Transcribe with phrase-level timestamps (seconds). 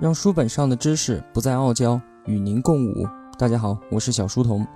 [0.00, 3.06] 让书本上的知识不再傲娇，与您共舞。
[3.38, 4.66] 大家好，我是小书童。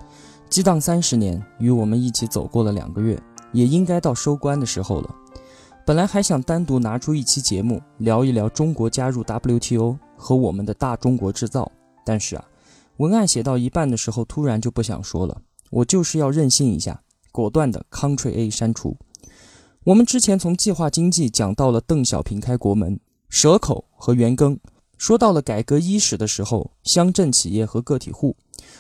[0.49, 3.21] 激荡三十年，与我们一起走过了两个月，
[3.53, 5.15] 也应该到收官的时候了。
[5.87, 11.71] 本来还想单独拿出一期节目聊一聊中国加入 WTO 和我们的大中国制造，
[12.05, 12.45] 但是啊，
[12.99, 15.41] 文案写到一半的时候，突然就不想说了。
[15.71, 17.01] 我就是要任性一下，
[17.33, 18.97] 果断的 Ctrl A 删除。
[19.85, 24.59] 我们之前从计划经济讲到了邓小平开国门、蛇口和元庚。
[24.97, 28.35] 说到了改革伊始的时候，乡镇企业和个体户；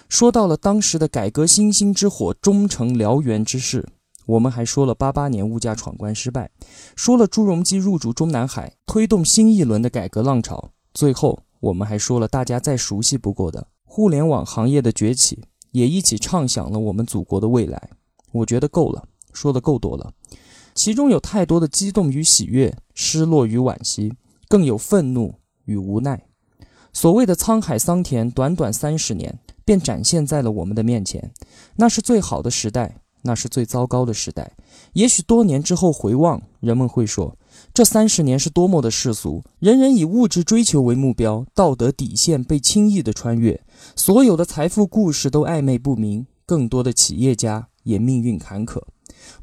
[0.08, 3.86] 说到了当时的改革星星之火终成燎原之势。
[4.24, 6.50] 我们还说了八八年物价闯关失败，
[6.96, 10.70] 说了朱镕基入主中南海，推动新一轮的改革浪潮。
[10.94, 17.90] 最后，我们还说了大家再熟悉不过的互联网行业的崛起，也一起畅想了我们祖国的未来。
[18.32, 20.12] 我觉得够了，说的够多了，
[20.74, 24.12] 其中有太多的激动与喜悦，失落与惋惜，
[24.48, 25.34] 更有愤怒。
[25.66, 26.20] 与无奈，
[26.92, 31.30] 所谓的沧海桑田，短短三十年便展现在了我们的面前。
[31.76, 34.52] 那是最好的时代，那是最糟糕的时代。
[34.94, 37.36] 也许多年之后回望，人们会说，
[37.74, 43.60] 这三十年是多么的世俗，人人以物质追求为目标，道德底线被轻易的穿越，
[43.94, 48.80] 所有的财富故事都暧昧不明，更多的企业家也命运坎坷。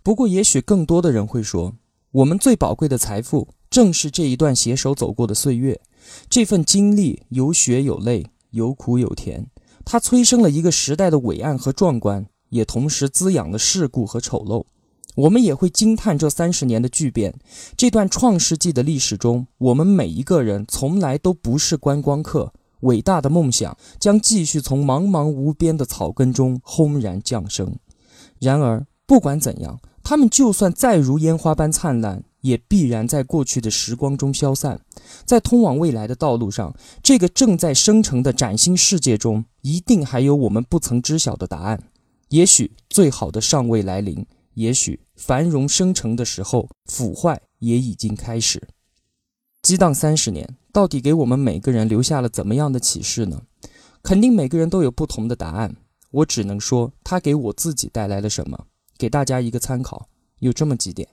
[0.02, 1.74] 不过，也许更多的人会说，
[2.12, 5.82] 我们最宝贵的财富，正是这一段携手走过的岁月。
[6.30, 9.48] 这份经历有血有泪，有苦有甜，
[9.84, 14.66] 它催生了一个时代的伟岸和壮观，也同时滋养了世故和丑陋。
[15.16, 17.34] 我们也会惊叹这三十年的巨变。
[17.76, 22.54] 这段创世纪的历史中，我们每一个人从来都不是观光客。
[22.82, 27.76] 伟大的梦想将继续从茫茫无边的草根中轰然降生。
[28.40, 32.24] 然而，不管怎样，他们就算再如烟花般灿烂。
[32.44, 34.82] 也必然在过去的时光中消散，
[35.26, 41.82] 在通往未来的道路上，这个正在生成的崭新世界中，一定还有我们不曾知晓的答案。
[42.30, 48.62] 也许最好的尚未来临，也许繁荣生成的时候，腐坏也已经开始。
[49.62, 53.42] 激荡三十年，到底给我们每个人留下了怎么样的启示呢？
[54.04, 55.74] 肯定每个人都有不同的答案。
[56.12, 58.66] 我只能说，它给我自己带来了什么，
[58.98, 60.10] 给大家一个参考。
[60.40, 61.08] 有这么几点。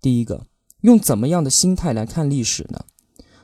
[0.00, 0.46] 第一个，
[0.82, 2.80] 用怎么样的心态来看历史呢？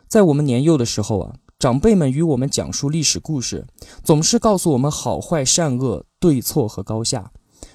[0.06, 3.66] 在我们年幼的时候啊，长辈们与我们讲述历史故事，
[4.03, 7.32] 总是告诉我们好坏善恶、对错和高下。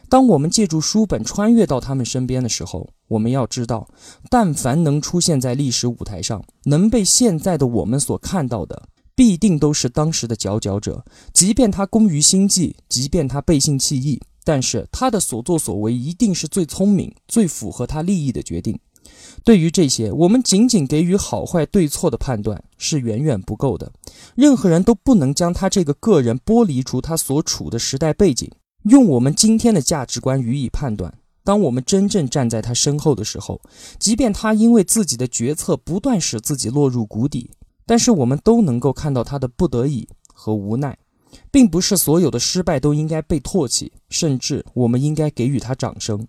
[0.08, 3.88] 当我们借助书本穿越到他们身边的时候，我们要知道，
[4.30, 11.04] 但凡能出现在历史舞台上，能被现在的我们所看到的，必定都是当时的佼佼者。
[11.34, 14.22] 即便他功于心计，即便他背信弃义。
[14.44, 18.80] 但是他的所作所为一定是最聪明、最符合他利益的决定。
[19.44, 23.92] 对于这些，我们仅仅给予好坏对错的判断是远远不够的。
[24.36, 28.50] 任何人都不能将他这个个人剥离出他所处的时代背景，
[28.84, 31.14] 用我们今天的价值观予以判断。
[31.44, 33.60] 当我们真正站在他身后的时候，
[33.98, 37.50] 即便他因为自己的决策不断使自己落入谷底，
[37.86, 40.98] 但是我们都能够看到他的不得已和无奈。
[41.52, 46.28] 并不是所有的失败都应该被唾弃，甚至我们应该给予他掌声。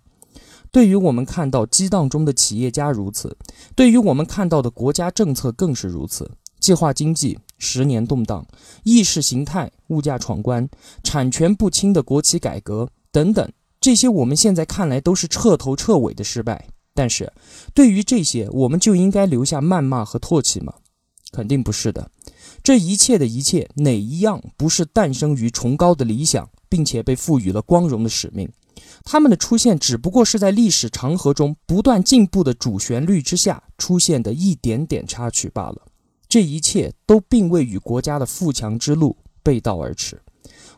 [0.71, 3.35] 对于我们看到激荡中的企业家如此，
[3.75, 6.31] 对于我们看到的国家政策更是如此。
[6.59, 8.45] 计划经济十年动荡，
[8.83, 10.69] 意识形态物价闯关，
[11.03, 13.51] 产权不清的国企改革等等，
[13.81, 16.67] 这些我们现在看来都是彻头彻尾的失败。
[16.93, 17.33] 但是，
[17.73, 20.73] 对于这些，我们就应该留下谩骂和唾弃吗？
[21.31, 22.11] 肯定不是的。
[22.63, 28.49] 这一切的一切，哪一样不是诞生于崇高的理想，并且被赋予了光荣的使命？
[29.03, 35.81] 他们的出现只不过是在历史长河中不断进步的主旋律之下出现的一点点插曲罢了。
[36.29, 40.21] 这一切都并未与国家的富强之路背道而驰。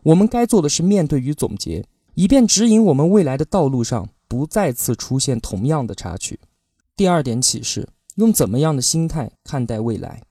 [0.03, 6.39] 我们该做的是面对与总结，以便指引我们未来的道路上不再次出现同样的插曲。
[6.95, 10.21] 第二点启示：用怎么样的心态看待未来？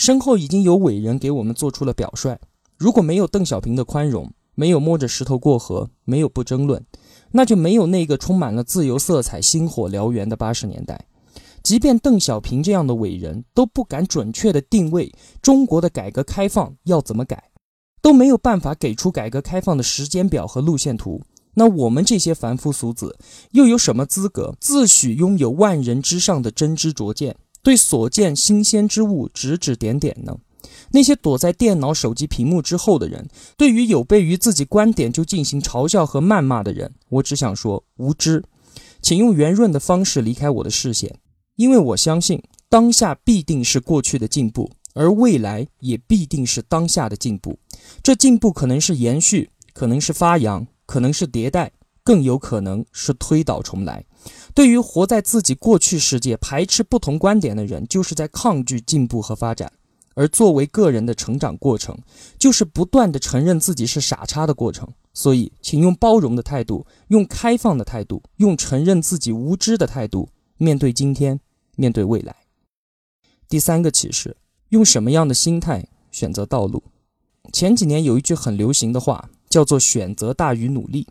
[0.00, 2.34] 身后已经有伟人给我们做出了表率。
[2.78, 6.82] 如果没有邓小平的宽容，没有摸着石头过河，没有不争论，
[7.32, 11.04] 那就没有那个充满了自由色彩、星火燎原的八十年代。
[11.62, 15.12] 即便邓小平这样的伟人都不敢准确的定位
[15.42, 17.50] 中国的改革开放要怎么改，
[18.00, 21.20] 都没有办法给出改革开放的时间表和路线图。
[21.52, 23.18] 那我们这些凡夫俗子
[23.50, 27.36] 又有什么资格自诩拥有万人之上的真知灼见？
[27.62, 30.36] 对所见新鲜之物指指点点呢？
[30.92, 38.42] 那些躲在电脑、手机屏幕之后的人，对于有悖于自己观点就进行嘲笑和谩骂的人，我只想说无知，
[39.00, 41.18] 请用圆润的方式离开我的视线，
[41.56, 47.58] 因为我相信当下必定是过去的进步，而未来也必定是当下的进步。
[48.02, 51.70] 这进步可能是延续，可能是发扬，可能是迭代，
[52.10, 54.04] 更有可能是推倒重来。
[54.52, 59.68] 对于活在自己过去世界、排斥不同观点的人，就是在抗拒进步和发展；
[60.14, 61.96] 而作为个人的成长过程，
[62.36, 64.88] 就是不断的承认自己是傻叉的过程。
[65.14, 71.38] 所以，请用包容的态度，用开放的态度，用承认自己无知的态度，面对今天，
[71.76, 72.34] 面对未来。
[73.48, 74.36] 第三个启示：
[74.70, 76.82] 用什么样的心态选择道路？
[77.52, 81.06] 前几年有一句很流行的话，叫做“选择大于努力”。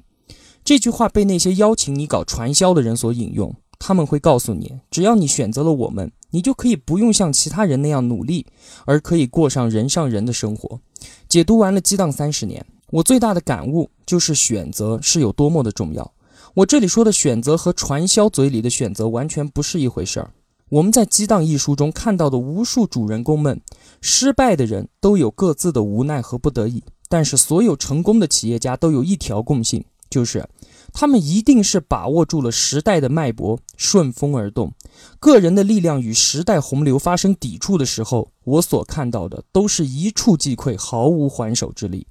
[0.69, 8.45] 这句话被那些邀请你搞传销的人所引用，他们会告诉你，只要你选择了我们，你就可以不用像其他人那样努力，
[8.86, 10.80] 而可以过上人上人的生活。
[11.27, 12.62] 解读完了《激荡三十年》，
[12.92, 16.13] 我最大的感悟就是选择是有多么的重要。
[16.54, 20.30] 我这里说的选择和传销嘴里的选择完全不是一回事儿。
[20.69, 23.60] 我们在《激荡》一书中看到的无数主人公们，
[24.01, 29.83] 失败的人都有各自的无奈和不得已，但是所有成功的企业家都有一条共性。
[30.10, 30.48] 就是，
[30.92, 34.74] 他们一定是把握住了时代的脉搏，顺风而动。
[35.20, 42.08] 个人的力量与时代洪流发生抵触的时候，我所看到的都是一触即溃，毫无还手之力。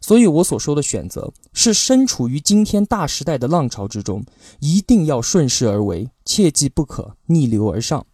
[0.00, 4.24] 所以，我所说的选择是身处于今天大时代的浪潮之中，
[4.60, 8.04] 一定要顺势而为，切记不可逆流而上。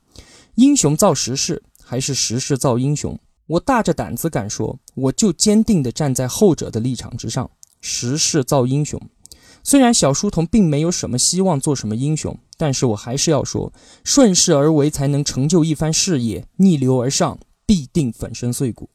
[0.54, 3.18] 英雄造时势，还是时势造英雄？
[3.46, 7.50] 我大着胆子敢说，我就坚定地站在后者的立场之上。
[7.80, 9.00] 时势造英雄。
[9.62, 13.72] 虽然小书童并没有什么希望做什么英雄，但是我还是要说，
[14.02, 18.90] 顺势而为才能成就一番事业，逆流而上必定粉身碎骨。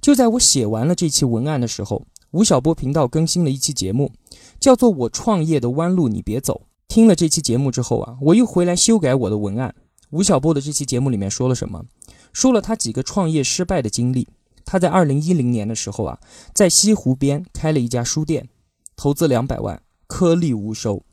[0.00, 4.12] 就在我写完了这期文案的时候，吴晓波频道更新了一期节目，
[4.60, 6.62] 叫做《我创业的弯路你别走》。
[6.88, 9.74] 听了这期节目之后啊，我又回来修改我的文案。
[10.10, 11.84] 吴晓波的这期节目里面说了什么？
[12.32, 14.26] 说了他几个创业失败的经历。
[14.64, 16.18] 他在二零一零年的时候啊，
[16.54, 18.48] 在西湖边开了一家书店，
[18.96, 19.80] 投资两百万。
[20.08, 21.04] 颗粒无收。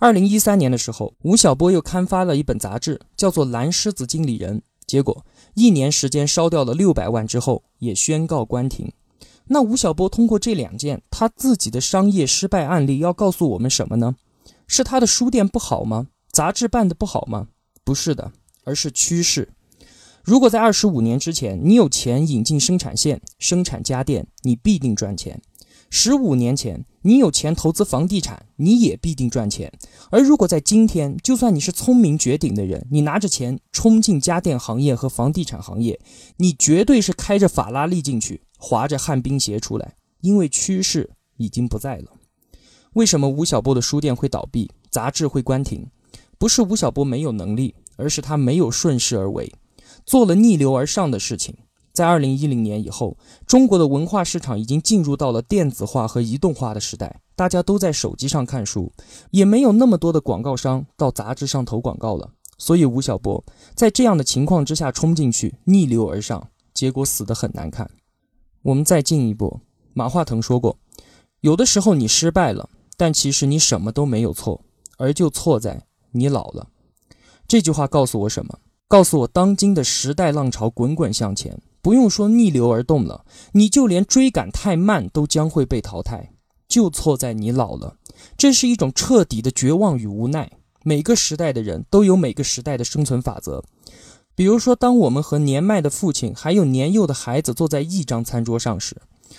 [0.00, 4.58] 二零一三年的时候，吴晓波又刊发了一本杂志，叫做《蓝狮子经理人》。
[4.86, 5.24] 结果
[5.54, 8.90] 一年时间烧掉了六百万之后，也宣告关停。
[9.48, 14.16] 那吴晓波通过这两件他自己的商业失败案例，要告诉我们什么呢？
[14.66, 16.08] 是他的书店不好吗？
[16.30, 17.48] 杂志办的不好吗？
[17.84, 18.32] 不是的，
[18.64, 19.50] 而是趋势。
[20.22, 25.40] 如果在二十五年之前，你有钱引进生产线，生产家电，你必定赚钱。
[25.90, 29.72] 十五年前，你有钱投资房地产，你也必定赚钱。
[30.10, 35.98] 而如果在今天，就算你是聪明绝顶的人，你拿着钱冲进家电行业和房地产行业，
[36.36, 42.12] 你绝对是开着法拉利进去，划着旱冰鞋出来，因为趋势已经不在了。
[42.94, 45.86] 为什么吴晓波的书店会倒闭，杂志会关停？
[46.38, 49.52] 不是吴晓波没有能力，而是他没有顺势而为，
[50.04, 51.56] 做了逆流而上的事情。
[51.98, 58.92] 在二零一零年以后，中国的文化市场已经进入到了电子化和移动化的时代，大家都在手机上看书，
[59.32, 62.30] 也没有那么多的广告商到杂志上投广告了。
[62.56, 67.90] 所以吴晓波在这样的情况之下冲进去，逆流而上，结果死得很难看。
[68.62, 69.58] 我们再进一步，
[69.92, 70.78] 马化腾说过，
[71.40, 74.60] 有的时候你失败了，但其实你什么都没有错，
[74.98, 76.68] 而就错在你老了。
[77.48, 78.60] 这句话告诉我什么？
[78.86, 81.60] 告诉我当今的时代浪潮滚滚向前。
[81.80, 86.32] 不用说逆流而动了，你就连追赶太慢都将会被淘汰，
[86.68, 87.96] 就错在你老了。
[88.36, 90.50] 这是一种彻底的绝望与无奈。
[90.84, 93.62] 每个时代的人都有每个时代的生存法则。
[94.34, 98.96] 比如说，当我们和年迈的父亲还有年幼的孩子坐在一张餐桌上时，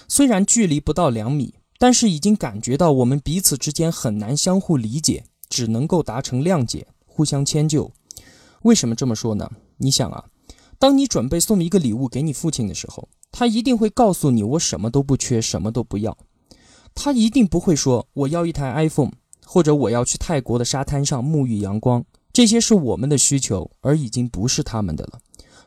[0.08, 7.91] 虽然距离不到两米，但是已经感觉到我们彼此之间很难相互理解，只能够达成谅解，互相迁就。
[8.63, 9.50] 为什么这么说呢？
[9.77, 10.25] 你想啊。
[10.79, 16.17] 当你准备送一个礼物给你父亲的时候，他一定会告诉你：“我什么都不缺，什么都不要。”
[16.95, 19.12] 他一定不会说：“我要一台 iPhone，
[19.45, 25.19] 或者我要去泰国的沙滩上沐浴阳光。”这些是我们的需求，而已经不是他们的了。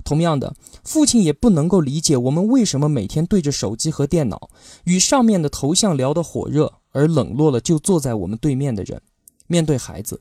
[0.04, 4.48] 同样的，父亲也不能够理解我们为什么每天对着手机和电脑，
[4.84, 9.02] 与上面的头像聊得火热，而冷落了就坐在我们对面的人。
[9.46, 10.20] 面对孩子。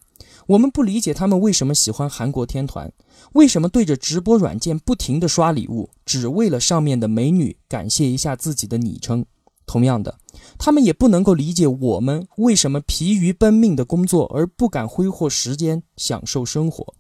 [0.52, 2.92] 我们不理解他们为什么喜欢韩国天团，
[3.34, 9.26] 为什么对着直播软件不停地刷礼物，只为了上面的美女感谢一下自己的昵称。
[9.66, 10.20] 同样的，
[10.58, 16.94] 他们也不能够理解我们为什么疲于奔命的工作而不敢挥霍时间享受生活，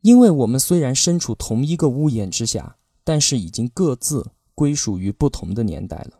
[0.00, 6.12] 因为我们虽然身处同一个屋檐之下，但是已经各自归属于不同的年代了。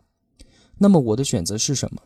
[0.77, 2.03] 那么我的选择是什么？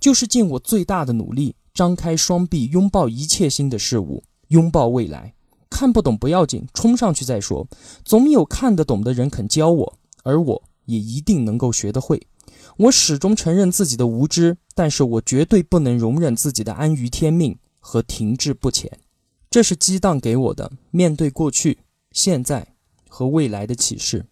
[0.00, 1.54] 就是尽我最大的努力。
[1.74, 5.34] 张开双臂，拥抱一切新的事物，拥抱未来。
[5.70, 7.66] 看不懂不要紧，冲上去再说。
[8.04, 12.26] 总有看得懂的人肯教我，而我也一定能够学得会。
[12.76, 18.98] 我始终承认自己的无知，但是我绝对不能容忍自己的安于天命和停滞不前。
[19.50, 21.78] 这是激荡给我的面对过去、
[22.10, 22.74] 现在
[23.08, 24.26] 和未来的启示。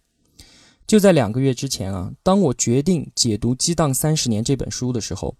[0.87, 5.35] 就在两个月之前啊，当我决定解读《激荡三十年》这本书的时候，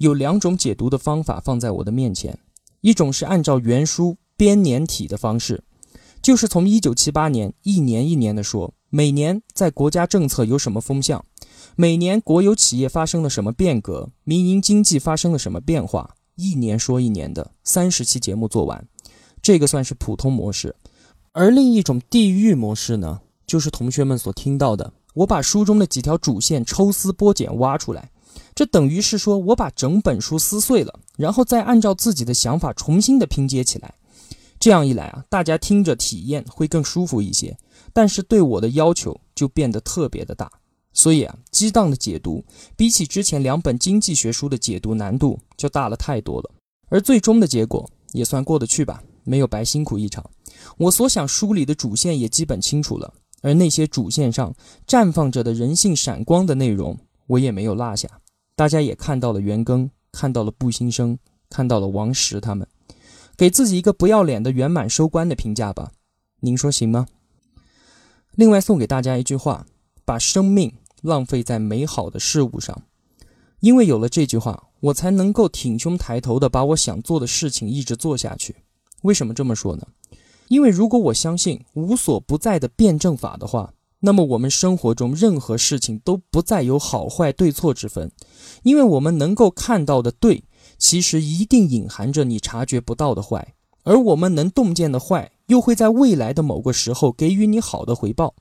[0.00, 2.38] 有两种解读的方法放在我的面前。
[2.80, 5.62] 一种是按照原书编年体的方式，
[6.22, 11.22] 就是从一九七八年一年一年的说，每年在国家政策有什么风向，
[11.76, 18.82] 每年国有企业发生了什么变革，民营经济发生了什么变化，一年说一年的三十期节目做完，
[19.42, 20.74] 这个算是普通模式。
[21.32, 23.20] 而另一种地狱模式呢？
[23.46, 28.10] 就是同学们所听到的，我把书中的几条主线抽丝剥茧挖出来，
[28.60, 33.94] 这等于是说我把整本书撕碎了，然后再按照自己的想法重新的拼接起来。
[34.58, 37.56] 这样一来啊，大家听着体验会更舒服一些，
[37.94, 40.52] 但是对我的要求就变得特别的大。
[40.92, 42.44] 所以啊，激荡的解读
[42.76, 46.50] 比起之前两本经济学书的解读难度就大了太多了。
[46.90, 50.22] 而最终的结果也算过得去吧，没有白辛苦一场。
[50.76, 53.10] 我所想梳理的主线也基本清楚了。
[53.40, 54.54] 而那些主线上
[54.86, 56.94] 绽放着的人性闪光的内容，
[57.26, 58.06] 我也没有落下。
[58.60, 62.68] 大家也看到了袁庚，看到了步新生，看到了王石他们，
[63.34, 65.92] 给自己一个不要脸的圆满收官的评价吧。
[66.40, 67.06] 您说行吗？
[68.32, 69.64] 另外送给大家一句话：
[70.04, 72.82] 把生命浪费在美好的事物上。
[73.60, 78.54] 因为有了这句话，我才能够挺胸抬头的把我想做的事情一直做下去。
[79.00, 79.86] 为什么这么说呢？
[80.48, 88.10] 因为如果我相信无所不在的辩证法的话，那么我们生活中任何事情都不再有好坏对错之分，
[88.62, 90.44] 因为我们能够看到的对，
[90.78, 93.54] 其实一定隐含着你察觉不到的坏，
[93.84, 98.34] 而我们能洞见的坏，又会在未来的某个时候给予你好的回报。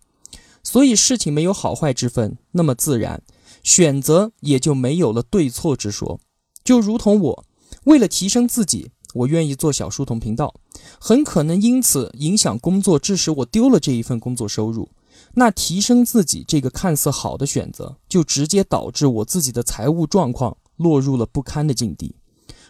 [0.63, 3.21] 所以事情没有好坏之分，那么自然
[3.63, 6.19] 选择也就没有了对错之说。
[6.63, 7.45] 就如同我
[7.85, 8.91] 为了提升自己。
[9.15, 10.53] 我愿意做小书童频道，
[10.99, 14.87] 很可能因此影响工作，致使我丢了这一份工作收入。
[15.33, 22.15] 那提升自己这个看似好的选择，就直接导致我自己的财务状况落入了不堪的境地。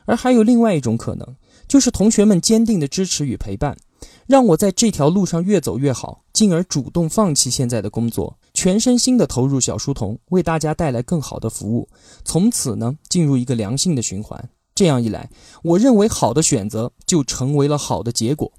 [0.06, 1.36] 而还有另外一种可能，
[1.68, 3.78] 就是同学们坚定的支持与陪伴，
[4.26, 11.88] 让我在这条路上越走越好，进而主动放弃现在的工作，全身心的投入小书童，为大家带来更好的服务。
[12.26, 14.50] 从此呢，进入一个良性的循环。
[14.74, 15.30] 这样一来，
[15.62, 18.52] 我认为好的选择就成为了好的结果。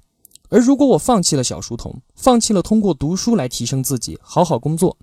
[0.51, 4.97] 而如果我放弃了小书童，放弃了通过读书来提升自己、好好工作，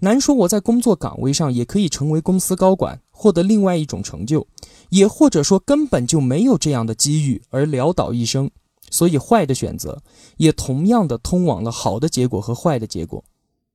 [0.00, 4.46] 难说我在工作岗位上也可以成为公司高管，获得另外一种成就，
[4.90, 8.50] 也或者说根本就没有这样的机遇而潦倒一生。
[8.90, 10.02] 所以，坏的选择
[10.36, 13.24] 也同样的通往了好的结果和坏的结果。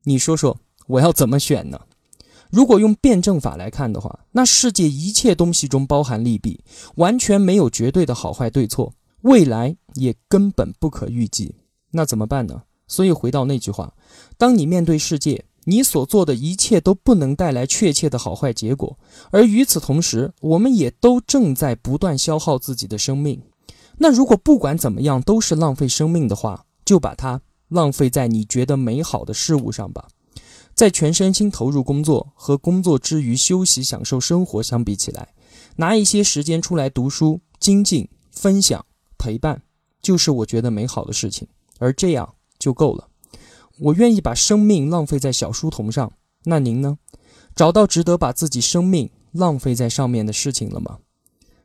[0.03, 0.55] 你说说，
[0.85, 1.79] 我要怎么选呢？
[2.51, 6.63] 如果用辩证法来看的话，那世界一切东西中包含利弊，
[6.97, 8.93] 完全没有绝对的好坏对错，
[9.25, 11.55] 未来也根本不可预计。
[11.91, 12.61] 那怎么办呢？
[12.87, 13.95] 所以回到那句话，
[14.37, 18.99] 当你面对世界，你所做的一切都不能带来确切的好坏结果，
[19.31, 23.41] 而与此同时，我们也都正在不断消耗自己的生命。
[23.97, 30.07] 那如果不管怎么样都是浪费生命的话，就把它浪费在你觉得美好的事物上吧。
[30.75, 35.33] 在全身心投入工作和工作之余休息享受生活相比起来，
[35.77, 38.85] 拿一些时间出来读书、精进、分享、
[39.25, 39.63] 陪伴，
[40.03, 41.47] 就是我觉得美好的事情，
[41.79, 43.07] 而这样就够了。
[43.79, 46.13] 我愿意把生命浪费在小书童上，
[46.43, 46.99] 那您呢？
[47.55, 50.99] 找到值得把自己生命浪费在上面的事情了吗？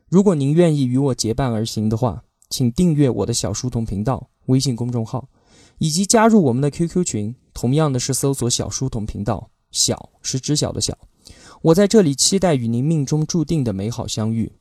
[0.09, 5.29] 如果您愿意与我结伴而行的话，请订阅我的小书童频道微信公众号，
[5.77, 7.35] 以及加入我们的 QQ 群。
[7.53, 10.97] 同样的是搜索小书童频道，小是知晓的小。
[11.61, 14.51] 我在这里期待与您命中注定的美好相遇。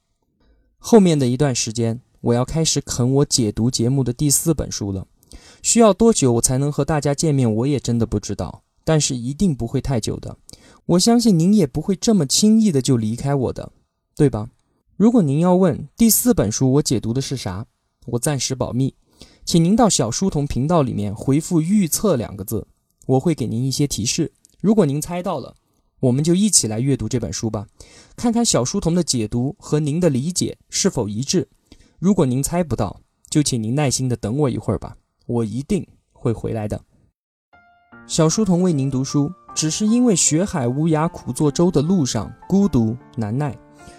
[0.76, 5.06] 后面的一段时间，我要开始啃我解读节目的第四本书了。
[5.62, 8.62] 需要多久我才能和大家见面，我也真的不知道。
[8.82, 10.36] 但是一定不会太久的。
[10.86, 13.72] 我相信您也不会这么轻易的就离开我的，
[14.16, 14.48] 对吧？
[14.96, 17.66] 如果您要问第四本书我解读的是啥，
[18.06, 18.94] 我暂时保密，
[19.44, 22.66] 请您到小书童频道里面回复“预测”两个字。
[23.06, 25.54] 我会给您一些提示，如果您猜到了，
[26.00, 27.66] 我们就一起来阅读这本书吧，
[28.16, 31.48] 看看小书童的解读和您的理解是否一致。
[32.00, 36.80] 如果您猜不到，就请您耐心的等我一会儿吧，我一定会回来的。
[38.07, 43.54] 小书童为您读书，只是因为学海无涯苦作舟的路上孤独难耐，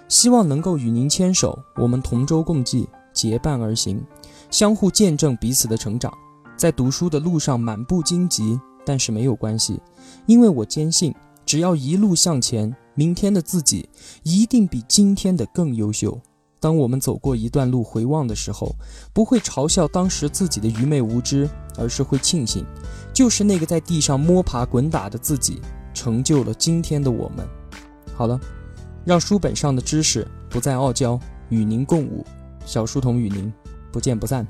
[0.08, 4.03] 希望能够与您牵手，我们同舟共济，结伴而行，
[4.50, 6.12] 相互见证彼此的成长。
[6.58, 9.79] 在读书的路上满布荆棘，但是没有关系，
[10.25, 11.13] 因为我坚信，
[11.46, 13.88] 只要一路向前，明天的自己
[14.24, 16.20] 一定比今天的更优秀。
[16.61, 18.73] 当我们走过一段路回望的时候，
[19.11, 22.63] 不会嘲笑当时自己的愚昧无知，而是会庆幸，
[23.11, 25.59] 就是那个在地上摸爬滚打的自己，
[25.91, 27.45] 成就了今天的我们。
[28.13, 28.39] 好了，
[29.03, 32.23] 让书本上的知识不再傲娇，与您共舞。
[32.63, 33.51] 小书童与您
[33.91, 34.45] 不见不散。